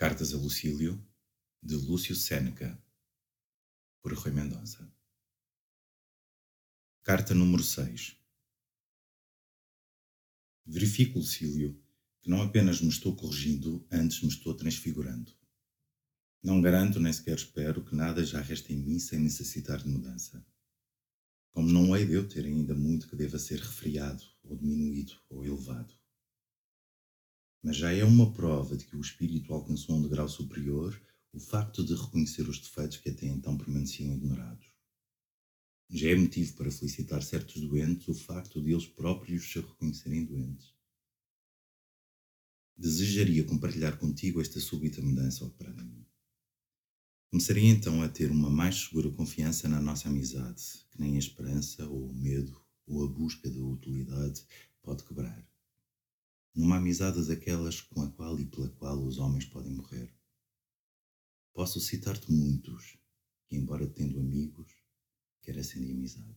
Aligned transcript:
Cartas 0.00 0.32
a 0.32 0.36
Lucílio, 0.36 1.04
de 1.60 1.74
Lúcio 1.74 2.14
Sêneca, 2.14 2.80
por 4.00 4.14
Rui 4.14 4.30
Mendonça. 4.30 4.88
Carta 7.02 7.34
número 7.34 7.64
6 7.64 8.16
Verifico, 10.64 11.18
Lucílio, 11.18 11.82
que 12.22 12.30
não 12.30 12.40
apenas 12.42 12.80
me 12.80 12.88
estou 12.88 13.16
corrigindo, 13.16 13.84
antes 13.90 14.22
me 14.22 14.28
estou 14.28 14.54
transfigurando. 14.54 15.36
Não 16.40 16.60
garanto 16.60 17.00
nem 17.00 17.12
sequer 17.12 17.36
espero 17.36 17.84
que 17.84 17.96
nada 17.96 18.24
já 18.24 18.40
reste 18.40 18.72
em 18.72 18.76
mim 18.76 19.00
sem 19.00 19.18
necessitar 19.18 19.82
de 19.82 19.88
mudança. 19.88 20.46
Como 21.50 21.68
não 21.68 21.96
hei 21.96 22.06
de 22.06 22.12
eu 22.12 22.28
ter 22.28 22.44
ainda 22.44 22.72
muito 22.72 23.08
que 23.08 23.16
deva 23.16 23.36
ser 23.36 23.58
refriado, 23.58 24.22
ou 24.44 24.54
diminuído, 24.54 25.20
ou 25.28 25.44
elevado 25.44 25.92
mas 27.62 27.76
já 27.76 27.92
é 27.92 28.04
uma 28.04 28.32
prova 28.32 28.76
de 28.76 28.84
que 28.84 28.96
o 28.96 29.00
espírito 29.00 29.52
alcançou 29.52 29.96
um 29.96 30.02
degrau 30.02 30.28
superior 30.28 31.00
o 31.32 31.40
facto 31.40 31.84
de 31.84 31.94
reconhecer 31.94 32.48
os 32.48 32.58
defeitos 32.58 32.98
que 32.98 33.10
até 33.10 33.26
então 33.26 33.56
permaneciam 33.56 34.14
ignorados. 34.14 34.66
Já 35.90 36.10
é 36.10 36.14
motivo 36.14 36.54
para 36.54 36.70
felicitar 36.70 37.22
certos 37.22 37.60
doentes 37.62 38.08
o 38.08 38.14
facto 38.14 38.62
de 38.62 38.72
eles 38.72 38.86
próprios 38.86 39.50
se 39.50 39.60
reconhecerem 39.60 40.24
doentes. 40.24 40.74
Desejaria 42.76 43.44
compartilhar 43.44 43.96
contigo 43.98 44.40
esta 44.40 44.60
súbita 44.60 45.02
mudança 45.02 45.44
operada 45.44 45.82
em 45.82 45.86
mim. 45.86 46.06
Começarei 47.30 47.66
então 47.66 48.02
a 48.02 48.08
ter 48.08 48.30
uma 48.30 48.48
mais 48.48 48.76
segura 48.76 49.10
confiança 49.10 49.68
na 49.68 49.80
nossa 49.80 50.08
amizade, 50.08 50.62
que 50.90 51.00
nem 51.00 51.16
a 51.16 51.18
esperança, 51.18 51.86
ou 51.86 52.10
o 52.10 52.14
medo, 52.14 52.60
ou 52.86 53.04
a 53.04 53.08
busca 53.08 53.50
da 53.50 53.60
utilidade 53.60 54.44
pode 54.82 55.04
quebrar 55.04 55.47
numa 56.58 56.78
amizade 56.78 57.24
daquelas 57.24 57.80
com 57.80 58.02
a 58.02 58.10
qual 58.10 58.36
e 58.40 58.44
pela 58.44 58.68
qual 58.70 59.00
os 59.06 59.18
homens 59.18 59.44
podem 59.44 59.72
morrer. 59.72 60.12
Posso 61.54 61.80
citar-te 61.80 62.32
muitos 62.32 62.98
que, 63.46 63.54
embora 63.54 63.86
tendo 63.86 64.18
amigos, 64.18 64.68
carecem 65.40 65.84
de 65.84 65.92
amizade. 65.92 66.36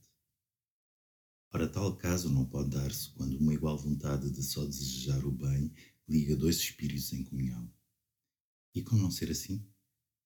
Ora, 1.51 1.67
tal 1.67 1.97
caso 1.97 2.29
não 2.29 2.45
pode 2.45 2.69
dar-se 2.69 3.09
quando 3.13 3.35
uma 3.39 3.51
igual 3.51 3.75
vontade 3.79 4.29
de 4.29 4.43
só 4.43 4.63
desejar 4.63 5.25
o 5.25 5.31
bem 5.31 5.73
liga 6.07 6.35
dois 6.35 6.57
espíritos 6.57 7.11
em 7.13 7.23
comunhão. 7.23 7.73
E 8.75 8.83
como 8.83 9.01
não 9.01 9.09
ser 9.09 9.31
assim, 9.31 9.67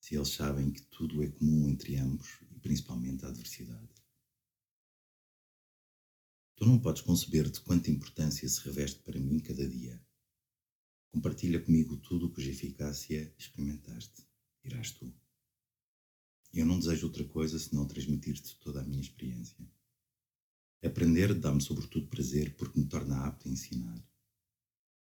se 0.02 0.16
eles 0.16 0.28
sabem 0.28 0.72
que 0.72 0.82
tudo 0.88 1.24
é 1.24 1.30
comum 1.30 1.70
entre 1.70 1.96
ambos 1.96 2.42
e 2.52 2.60
principalmente 2.60 3.24
a 3.24 3.30
adversidade? 3.30 4.05
Tu 6.56 6.66
não 6.66 6.80
podes 6.80 7.02
conceber 7.02 7.50
de 7.50 7.60
quanta 7.60 7.92
importância 7.92 8.48
se 8.48 8.62
reveste 8.62 9.00
para 9.02 9.20
mim 9.20 9.40
cada 9.40 9.68
dia. 9.68 10.02
Compartilha 11.12 11.60
comigo 11.60 11.98
tudo 11.98 12.32
cuja 12.32 12.50
eficácia 12.50 13.34
experimentaste. 13.38 14.26
Irás 14.64 14.92
tu. 14.92 15.14
Eu 16.54 16.66
não 16.66 16.80
desejo 16.80 17.08
outra 17.08 17.26
coisa 17.26 17.60
senão 17.60 17.86
transmitir-te 17.86 18.58
toda 18.60 18.80
a 18.80 18.84
minha 18.86 19.02
experiência. 19.02 19.70
Aprender 20.82 21.34
dá-me 21.34 21.62
sobretudo 21.62 22.08
prazer 22.08 22.56
porque 22.56 22.80
me 22.80 22.88
torna 22.88 23.26
apto 23.26 23.50
a 23.50 23.52
ensinar. 23.52 24.02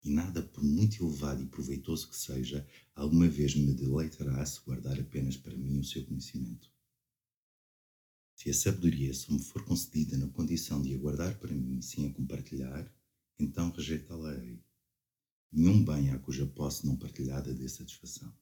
E 0.04 0.12
nada, 0.12 0.44
por 0.44 0.64
muito 0.64 1.04
elevado 1.04 1.42
e 1.42 1.48
proveitoso 1.48 2.10
que 2.10 2.16
seja, 2.16 2.68
alguma 2.94 3.28
vez 3.28 3.56
me 3.56 3.74
deleitará 3.74 4.46
se 4.46 4.62
guardar 4.62 5.00
apenas 5.00 5.36
para 5.36 5.58
mim 5.58 5.80
o 5.80 5.84
seu 5.84 6.06
conhecimento. 6.06 6.72
Se 8.42 8.50
a 8.50 8.54
sabedoria 8.54 9.14
só 9.14 9.34
me 9.34 9.44
for 9.44 9.66
concedida 9.66 10.18
na 10.18 10.30
condição 10.30 10.82
de 10.82 10.96
aguardar 10.96 11.38
para 11.40 11.54
mim 11.54 11.82
sem 11.82 12.08
a 12.08 12.14
compartilhar, 12.14 12.90
então 13.38 13.70
rejeitá-la-ei. 13.70 14.64
Nenhum 15.52 15.84
bem 15.84 16.12
há 16.12 16.20
cuja 16.20 16.48
posse 16.48 16.86
não 16.86 16.96
partilhada 16.96 17.54
dê 17.54 17.68
satisfação. 17.68 18.34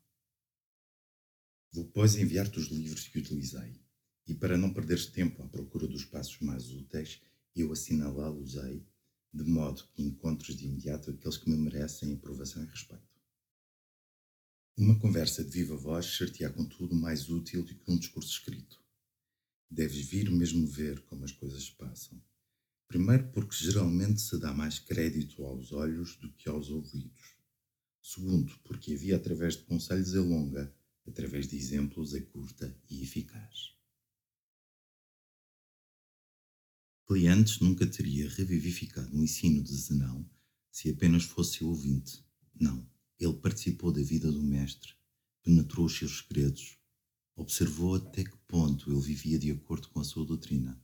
Vou, 1.71 1.85
pois, 1.85 2.15
enviar-te 2.15 2.59
os 2.59 2.67
livros 2.67 3.07
que 3.07 3.17
utilizei, 3.17 3.81
e 4.27 4.35
para 4.35 4.55
não 4.55 4.71
perderes 4.71 5.07
tempo 5.07 5.41
à 5.41 5.47
procura 5.47 5.87
dos 5.87 6.05
passos 6.05 6.39
mais 6.41 6.69
úteis, 6.69 7.19
eu 7.55 7.71
assinalá-los-ei, 7.71 8.85
de 9.33 9.43
modo 9.45 9.83
que 9.95 10.03
encontres 10.03 10.55
de 10.55 10.65
imediato 10.65 11.09
aqueles 11.09 11.37
que 11.37 11.49
me 11.49 11.57
merecem 11.57 12.13
aprovação 12.13 12.61
e 12.61 12.67
respeito. 12.67 13.19
Uma 14.77 14.99
conversa 14.99 15.43
de 15.43 15.49
viva 15.49 15.75
voz 15.75 16.05
ser-te-á, 16.05 16.51
contudo, 16.51 16.93
mais 16.93 17.31
útil 17.31 17.63
do 17.63 17.73
que 17.73 17.91
um 17.91 17.97
discurso 17.97 18.29
escrito 18.29 18.85
Deves 19.69 20.05
vir 20.05 20.31
mesmo 20.31 20.65
ver 20.65 21.01
como 21.01 21.25
as 21.25 21.31
coisas 21.31 21.69
passam. 21.69 22.21
Primeiro, 22.87 23.29
porque 23.31 23.55
geralmente 23.55 24.21
se 24.21 24.39
dá 24.39 24.53
mais 24.53 24.79
crédito 24.79 25.43
aos 25.43 25.73
olhos 25.73 26.15
do 26.17 26.31
que 26.33 26.47
aos 26.47 26.69
ouvidos. 26.69 27.35
Segundo, 28.01 28.57
porque 28.63 28.93
a 28.93 28.97
via 28.97 29.17
através 29.17 29.57
de 29.57 29.63
conselhos 29.63 30.13
é 30.13 30.19
longa, 30.19 30.73
através 31.05 31.47
de 31.47 31.57
exemplos 31.57 32.13
é 32.13 32.21
curta 32.21 32.73
e 32.89 33.03
eficaz. 33.03 33.75
Cleantes 37.05 37.59
nunca 37.59 37.85
teria 37.85 38.29
revivificado 38.29 39.15
o 39.15 39.23
ensino 39.23 39.61
de 39.61 39.73
Zenão 39.73 40.29
se 40.71 40.89
apenas 40.89 41.23
fosse 41.23 41.63
ouvinte. 41.63 42.23
Não, 42.53 42.85
ele 43.19 43.33
participou 43.33 43.91
da 43.91 44.01
vida 44.01 44.31
do 44.31 44.43
Mestre, 44.43 44.93
penetrou 45.41 45.85
os 45.85 45.97
seus 45.97 46.19
segredos, 46.19 46.77
observou 47.37 47.93
até 47.95 48.23
que 48.23 48.35
ponto 48.47 48.91
ele 48.91 48.99
vivia 48.99 49.37
de 49.37 49.51
acordo 49.51 49.87
com 49.89 49.99
a 49.99 50.03
sua 50.03 50.25
doutrina. 50.25 50.81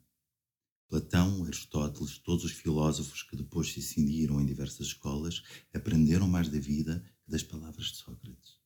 Platão, 0.88 1.44
Aristóteles, 1.44 2.20
todos 2.20 2.46
os 2.46 2.52
filósofos 2.52 3.24
que 3.24 3.36
depois 3.36 3.74
se 3.74 3.82
cindiram 3.82 4.40
em 4.40 4.46
diversas 4.46 4.88
escolas 4.88 5.42
aprenderam 5.74 6.28
mais 6.28 6.50
da 6.50 6.60
vida 6.60 7.04
que 7.26 7.32
das 7.32 7.42
palavras 7.42 7.88
de 7.88 7.98
Sócrates. 7.98 8.62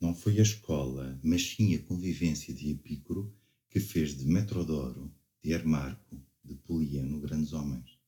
Não 0.00 0.14
foi 0.14 0.38
a 0.38 0.42
escola, 0.42 1.18
mas 1.22 1.42
sim 1.50 1.74
a 1.74 1.82
convivência 1.82 2.54
de 2.54 2.70
Epicuro 2.70 3.36
que 3.68 3.80
fez 3.80 4.16
de 4.16 4.24
Metrodoro, 4.24 5.12
de 5.42 5.50
Hermarco, 5.50 6.24
de 6.44 6.54
Poliano 6.54 7.20
grandes 7.20 7.52
homens. 7.52 7.98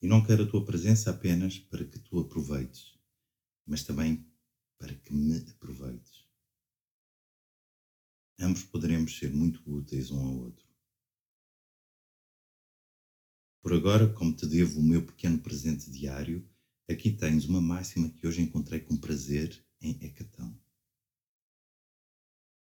E 0.00 0.06
não 0.06 0.24
quero 0.24 0.44
a 0.44 0.46
tua 0.46 0.64
presença 0.64 1.10
apenas 1.10 1.58
para 1.58 1.84
que 1.84 1.98
tu 1.98 2.20
aproveites, 2.20 2.96
mas 3.66 3.82
também 3.82 4.24
para 4.78 4.94
que 4.94 5.12
me 5.12 5.36
aproveites 5.50 6.29
ambos 8.40 8.64
poderemos 8.64 9.18
ser 9.18 9.32
muito 9.32 9.62
úteis 9.70 10.10
um 10.10 10.20
ao 10.20 10.36
outro. 10.36 10.66
Por 13.62 13.74
agora, 13.74 14.10
como 14.14 14.34
te 14.34 14.46
devo 14.46 14.80
o 14.80 14.82
meu 14.82 15.04
pequeno 15.04 15.38
presente 15.38 15.90
diário, 15.90 16.48
aqui 16.88 17.12
tens 17.12 17.44
uma 17.44 17.60
máxima 17.60 18.08
que 18.08 18.26
hoje 18.26 18.40
encontrei 18.40 18.80
com 18.80 18.96
prazer 18.96 19.62
em 19.80 20.02
Hecatão. 20.02 20.58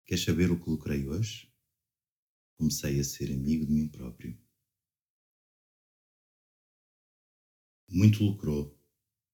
Queres 0.07 0.25
saber 0.25 0.51
o 0.51 0.59
que 0.59 0.71
lucrei 0.71 1.07
hoje? 1.07 1.53
Comecei 2.57 2.99
a 2.99 3.05
ser 3.05 3.31
amigo 3.31 3.67
de 3.67 3.73
mim 3.73 3.87
próprio. 3.87 4.37
Muito 7.87 8.25
lucrou. 8.25 8.75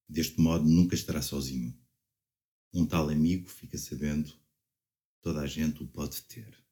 Deste 0.08 0.40
modo 0.40 0.68
nunca 0.68 0.96
estará 0.96 1.22
sozinho. 1.22 1.78
Um 2.72 2.84
tal 2.84 3.08
amigo 3.08 3.48
fica 3.48 3.78
sabendo 3.78 4.36
toda 5.24 5.40
a 5.40 5.46
gente 5.46 5.82
o 5.82 5.86
pode 5.86 6.20
ter. 6.24 6.63